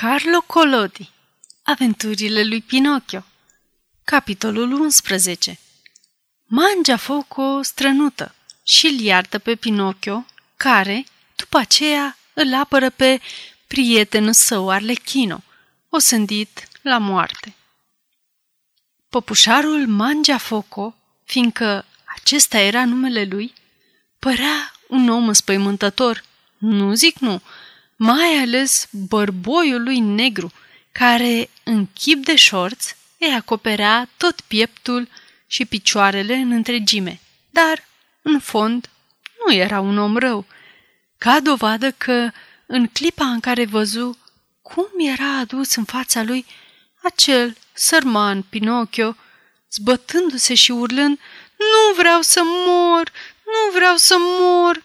[0.00, 1.10] Carlo Collodi
[1.62, 3.24] Aventurile lui Pinocchio
[4.04, 5.58] Capitolul 11
[6.44, 10.26] Mangiafoco strănută și îl iartă pe Pinocchio,
[10.56, 11.06] care,
[11.36, 13.20] după aceea, îl apără pe
[13.66, 15.42] prietenul său Arlechino,
[15.88, 17.54] osândit la moarte.
[19.08, 20.94] Popușarul Mangiafoco,
[21.24, 21.84] fiindcă
[22.16, 23.52] acesta era numele lui,
[24.18, 26.24] părea un om înspăimântător,
[26.58, 27.42] nu zic nu,
[27.98, 30.52] mai ales bărboiul lui negru,
[30.92, 35.08] care, în chip de șorț, îi acoperea tot pieptul
[35.46, 37.20] și picioarele în întregime.
[37.50, 37.84] Dar,
[38.22, 38.90] în fond,
[39.46, 40.44] nu era un om rău,
[41.18, 42.30] ca dovadă că,
[42.66, 44.18] în clipa în care văzu
[44.62, 46.46] cum era adus în fața lui
[47.02, 49.16] acel sărman Pinocchio,
[49.72, 51.18] zbătându-se și urlând,
[51.56, 53.12] Nu vreau să mor!
[53.44, 54.84] Nu vreau să mor!"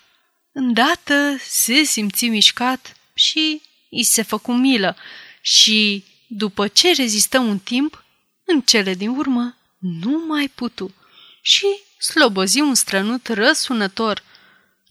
[0.52, 4.96] Îndată se simți mișcat și îi se făcu milă.
[5.42, 8.04] Și, după ce rezistă un timp,
[8.46, 10.94] în cele din urmă nu mai putu.
[11.42, 11.66] Și
[11.98, 14.24] slobozi un strănut răsunător.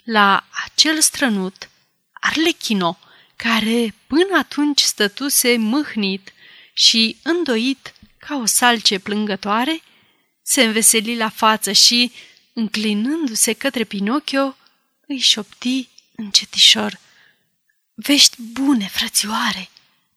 [0.05, 1.71] La acel strănut,
[2.13, 2.99] Arlechino,
[3.37, 6.33] care până atunci stătuse mâhnit
[6.73, 9.83] și îndoit ca o salce plângătoare,
[10.43, 12.13] se înveseli la față și,
[12.53, 14.57] înclinându-se către Pinocchio,
[15.07, 16.99] îi șopti încetișor–
[18.03, 19.71] Vești bune, frățioare!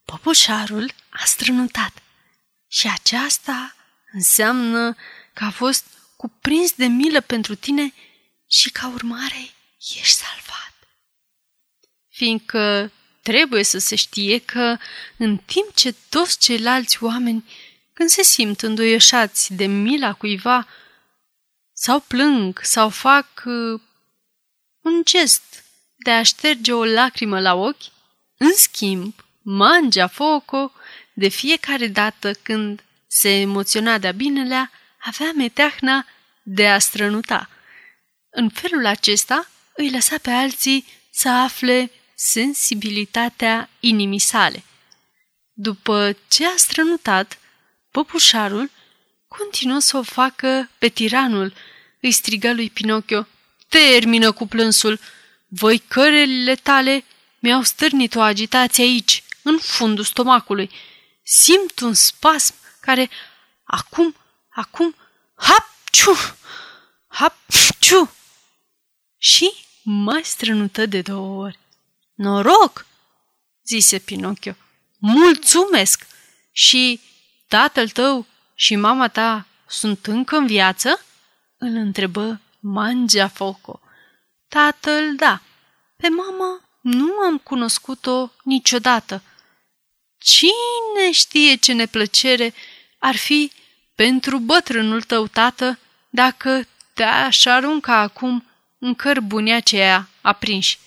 [0.05, 2.01] Popușarul a strănutat
[2.67, 3.75] și aceasta
[4.11, 4.95] înseamnă
[5.33, 7.93] că a fost cuprins de milă pentru tine
[8.47, 10.73] și ca urmare ești salvat.
[12.09, 14.77] Fiindcă trebuie să se știe că
[15.17, 17.49] în timp ce toți ceilalți oameni,
[17.93, 20.67] când se simt înduioșați de mila cuiva,
[21.73, 23.81] sau plâng sau fac uh,
[24.81, 25.64] un gest
[26.05, 27.91] de a șterge o lacrimă la ochi,
[28.37, 30.71] în schimb, Mangea Foco,
[31.13, 36.05] de fiecare dată când se emoționa de-a binelea, avea meteahna
[36.43, 37.49] de a strănuta.
[38.29, 44.63] În felul acesta îi lăsa pe alții să afle sensibilitatea inimii sale.
[45.53, 47.39] După ce a strănutat,
[47.91, 48.71] păpușarul
[49.27, 51.53] continuă să o facă pe tiranul.
[52.01, 53.27] Îi strigă lui Pinocchio,
[53.69, 54.99] Termină cu plânsul!
[55.57, 57.03] Voi cărele tale
[57.39, 60.71] mi-au stârnit o agitație aici, în fundul stomacului.
[61.23, 63.09] Simt un spasm care
[63.63, 64.15] acum,
[64.49, 64.95] acum,
[65.35, 66.15] hapciu,
[67.07, 68.11] hapciu.
[69.17, 71.59] Și mai strănută de două ori.
[72.13, 72.85] Noroc,
[73.65, 74.55] zise Pinocchio.
[74.97, 76.07] Mulțumesc!
[76.51, 77.01] Și
[77.47, 81.05] tatăl tău și mama ta sunt încă în viață?
[81.57, 83.79] Îl întrebă Mangea Foco.
[84.47, 85.41] Tatăl, da.
[85.95, 89.21] Pe mama nu am cunoscut-o niciodată.
[90.17, 92.53] Cine știe ce neplăcere
[92.99, 93.51] ar fi
[93.95, 95.79] pentru bătrânul tău tată
[96.09, 98.45] dacă te-aș arunca acum
[98.79, 100.79] în cărbunea aceea aprinși.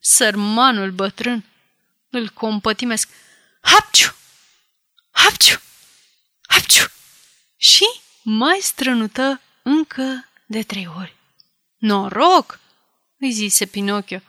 [0.00, 1.44] Sărmanul bătrân
[2.10, 3.08] îl compătimesc.
[3.60, 4.14] Hapciu!
[5.10, 5.60] Hapciu!
[6.48, 6.84] Hapciu!
[7.56, 7.84] Și
[8.22, 11.16] mai strănută încă de trei ori.
[11.76, 12.60] Noroc!
[13.18, 14.20] Îi zise Pinocchio.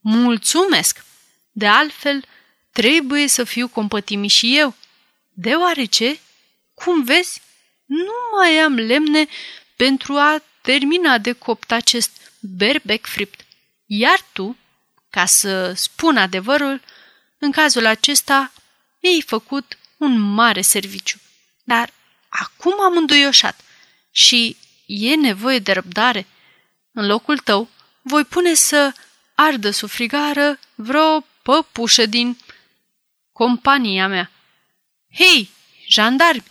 [0.00, 1.04] Mulțumesc!
[1.52, 2.24] De altfel,
[2.72, 4.74] trebuie să fiu compătimit și eu,
[5.32, 6.20] deoarece,
[6.74, 7.42] cum vezi,
[7.84, 9.26] nu mai am lemne
[9.76, 13.44] pentru a termina de copt acest berbec fript.
[13.86, 14.56] Iar tu,
[15.10, 16.80] ca să spun adevărul,
[17.38, 18.52] în cazul acesta
[19.02, 21.18] mi-ai făcut un mare serviciu.
[21.64, 21.92] Dar
[22.28, 23.60] acum am înduioșat
[24.10, 24.56] și
[24.86, 26.26] e nevoie de răbdare.
[26.92, 27.68] În locul tău,
[28.08, 28.92] voi pune să
[29.34, 32.38] ardă sub frigară vreo păpușă din
[33.32, 34.30] compania mea.
[35.14, 35.50] Hei,
[35.88, 36.44] jandarmi!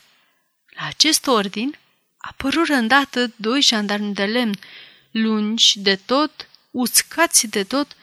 [0.76, 1.78] La acest ordin
[2.18, 4.60] apărură îndată doi jandarmi de lemn,
[5.12, 7.96] lungi de tot, uscați de tot,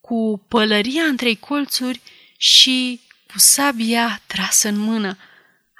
[0.00, 2.00] cu pălăria între colțuri
[2.36, 3.00] și
[3.32, 5.18] cu sabia trasă în mână.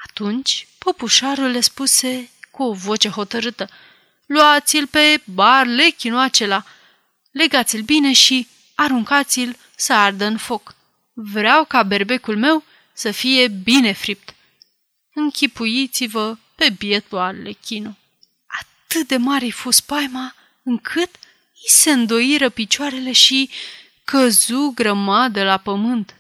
[0.09, 3.69] Atunci, păpușarul le spuse cu o voce hotărâtă,
[4.27, 6.65] Luați-l pe barlechinul acela!"
[7.33, 10.75] Legați-l bine și aruncați-l să ardă în foc.
[11.13, 14.35] Vreau ca berbecul meu să fie bine fript.
[15.15, 17.97] Închipuiți-vă pe bietul Arlechino.
[18.47, 21.11] Atât de mare fu spaima încât
[21.53, 23.51] îi se îndoiră picioarele și
[24.05, 26.15] căzu grămadă la pământ.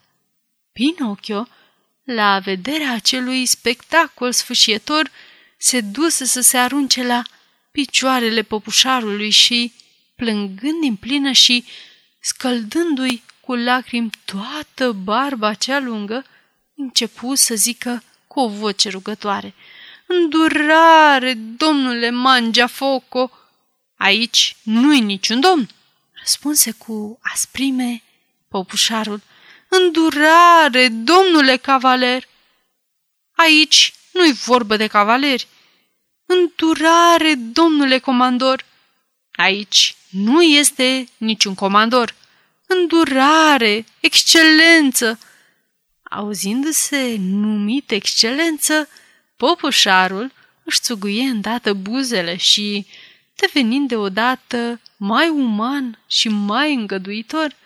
[0.73, 1.49] Pinocchio,
[2.05, 5.11] la vederea acelui spectacol sfâșietor,
[5.57, 7.23] se duse să se arunce la
[7.71, 9.73] picioarele popușarului și
[10.23, 11.65] plângând din plină și
[12.21, 16.25] scăldându-i cu lacrimi toată barba cea lungă,
[16.77, 19.55] începu să zică cu o voce rugătoare.
[20.07, 23.31] Îndurare, domnule Mangiafoco!
[23.97, 25.69] Aici nu-i niciun domn,
[26.21, 28.03] răspunse cu asprime
[28.49, 29.21] popușarul.
[29.69, 32.29] Îndurare, domnule cavaler!
[33.35, 35.49] Aici nu-i vorbă de cavaleri.
[36.27, 38.65] Îndurare, domnule comandor!
[39.33, 42.15] Aici nu este niciun comandor.
[42.67, 45.19] Îndurare, excelență!
[46.03, 48.89] Auzindu-se numit excelență,
[49.37, 50.33] popușarul
[50.65, 52.87] își țuguie îndată buzele și,
[53.35, 57.57] devenind deodată mai uman și mai îngăduitor,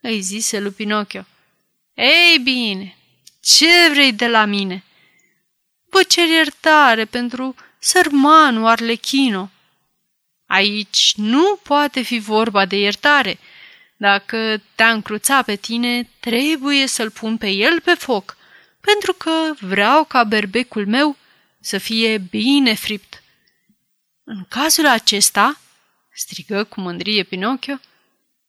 [0.00, 1.24] îi zise lui Pinocchio.
[1.94, 2.96] Ei bine,
[3.40, 4.84] ce vrei de la mine?
[5.90, 9.50] Vă cer iertare pentru sărmanul Arlechino.
[10.52, 13.38] Aici nu poate fi vorba de iertare.
[13.96, 18.36] Dacă te-a încruța pe tine, trebuie să-l pun pe el pe foc,
[18.80, 21.16] pentru că vreau ca berbecul meu
[21.60, 23.22] să fie bine fript.
[24.24, 25.60] În cazul acesta,
[26.14, 27.80] strigă cu mândrie Pinocchio,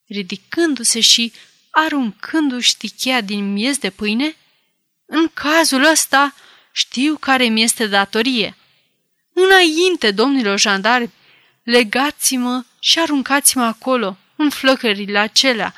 [0.08, 1.34] ridicându-se și
[1.70, 4.36] aruncându-și tichea din miez de pâine,
[5.06, 6.36] în cazul ăsta
[6.72, 8.58] știu care mi este datorie.
[9.34, 11.12] Înainte, domnilor jandarmi,
[11.64, 15.74] legați-mă și aruncați-mă acolo, în flăcările acelea.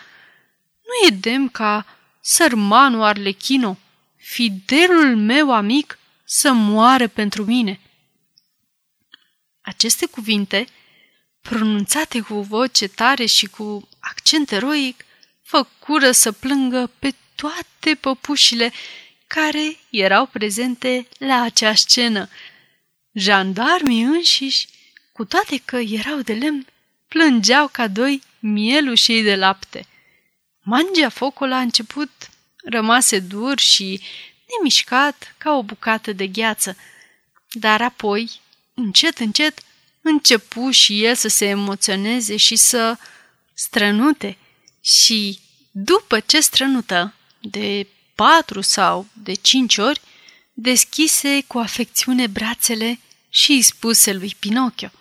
[0.82, 1.86] Nu e dem ca
[2.22, 3.78] sărmanul Arlechino,
[4.16, 7.80] fidelul meu amic, să moară pentru mine.
[9.62, 10.68] Aceste cuvinte,
[11.42, 15.06] pronunțate cu voce tare și cu accent eroic,
[15.42, 18.72] făcură să plângă pe toate păpușile
[19.28, 22.30] care erau prezente la acea scenă.
[23.12, 24.68] Jandarmii înșiși,
[25.16, 26.66] cu toate că erau de lemn,
[27.08, 29.88] plângeau ca doi mielușei de lapte.
[30.62, 32.10] Mangea focul a început
[32.64, 34.02] rămase dur și
[34.50, 36.78] nemișcat ca o bucată de gheață,
[37.52, 38.40] dar apoi,
[38.74, 39.60] încet, încet,
[40.02, 42.98] începu și el să se emoționeze și să
[43.54, 44.38] strănute.
[44.82, 45.40] Și,
[45.72, 50.02] după ce strănută, de patru sau de cinci ori,
[50.54, 54.92] deschise cu afecțiune brațele și îi spuse lui Pinocchio,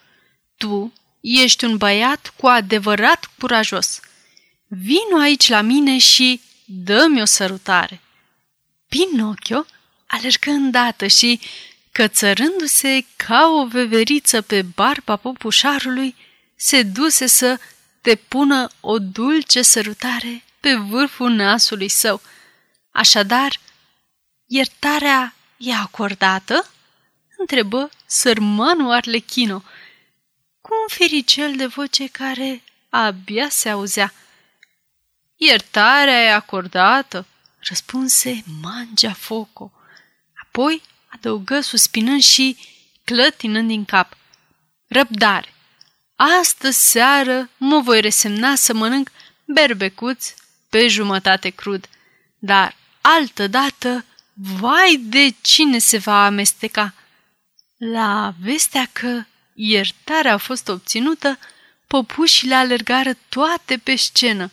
[0.56, 4.01] Tu ești un băiat cu adevărat curajos.
[4.67, 8.01] Vino aici la mine și dă-mi o sărutare.
[8.89, 9.67] Pinocchio
[10.06, 11.41] alergă îndată și,
[11.93, 16.15] cățărându-se ca o veveriță pe barba popușarului,
[16.56, 17.59] se duse să
[18.01, 22.21] depună o dulce sărutare pe vârful nasului său.
[22.91, 23.61] Așadar,
[24.47, 26.69] iertarea e acordată?
[27.39, 29.62] întrebă sărmanul Arlechino,
[30.64, 34.12] cu un fericel de voce care abia se auzea.
[35.37, 37.26] Iertarea e acordată,
[37.69, 39.72] răspunse Mangea Foco.
[40.43, 42.56] Apoi adăugă suspinând și
[43.05, 44.16] clătinând din cap.
[44.87, 45.55] Răbdare!
[46.16, 49.10] Astă seară mă voi resemna să mănânc
[49.44, 50.34] berbecuț
[50.69, 51.88] pe jumătate crud,
[52.38, 56.94] dar altă dată, vai de cine se va amesteca!
[57.76, 59.25] La vestea că
[59.55, 61.39] iertarea a fost obținută,
[61.87, 64.51] popușile alergară toate pe scenă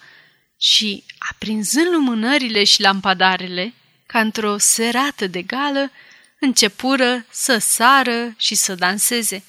[0.57, 3.73] și, aprinzând lumânările și lampadarele,
[4.05, 5.91] ca într-o serată de gală,
[6.39, 9.43] începură să sară și să danseze.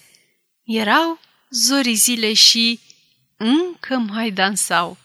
[0.64, 2.80] Erau zorii zile și
[3.37, 4.99] încă mai dansau.